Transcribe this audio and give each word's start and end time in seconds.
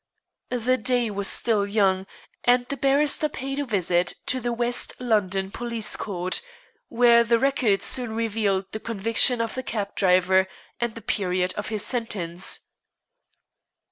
The 0.49 0.77
day 0.77 1.11
was 1.11 1.27
still 1.27 1.67
young, 1.67 2.07
and 2.43 2.65
the 2.69 2.75
barrister 2.75 3.29
paid 3.29 3.59
a 3.59 3.65
visit 3.67 4.15
to 4.25 4.39
the 4.41 4.51
West 4.51 4.99
London 4.99 5.51
Police 5.51 5.95
Court, 5.95 6.41
where 6.87 7.23
the 7.23 7.37
records 7.37 7.85
soon 7.85 8.15
revealed 8.15 8.65
the 8.71 8.79
conviction 8.79 9.39
of 9.41 9.53
the 9.53 9.61
cab 9.61 9.93
driver 9.93 10.47
and 10.79 10.95
the 10.95 11.03
period 11.03 11.53
of 11.55 11.69
his 11.69 11.85
sentence. 11.85 12.61